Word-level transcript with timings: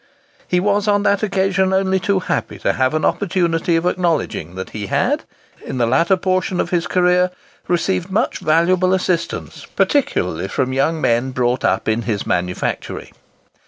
He 0.47 0.59
was, 0.59 0.87
on 0.87 1.03
that 1.03 1.21
occasion, 1.21 1.71
only 1.73 1.99
too 1.99 2.21
happy 2.21 2.57
to 2.57 2.73
have 2.73 2.95
an 2.95 3.05
opportunity 3.05 3.75
of 3.75 3.85
acknowledging 3.85 4.55
that 4.55 4.71
he 4.71 4.87
had, 4.87 5.25
in 5.63 5.77
the 5.77 5.85
latter 5.85 6.17
portion 6.17 6.59
of 6.59 6.71
his 6.71 6.87
career, 6.87 7.29
received 7.67 8.09
much 8.09 8.41
most 8.41 8.41
valuable 8.41 8.95
assistance, 8.95 9.67
particularly 9.75 10.47
from 10.47 10.73
young 10.73 10.99
men 10.99 11.29
brought 11.29 11.63
up 11.63 11.87
in 11.87 12.01
his 12.01 12.25
manufactory. 12.25 13.13